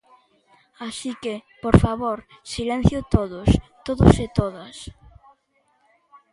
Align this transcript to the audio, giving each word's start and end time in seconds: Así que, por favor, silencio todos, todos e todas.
Así 0.87 1.11
que, 1.21 1.35
por 1.63 1.75
favor, 1.83 2.17
silencio 2.53 2.99
todos, 3.15 3.47
todos 3.87 4.13
e 4.25 4.27
todas. 4.39 4.75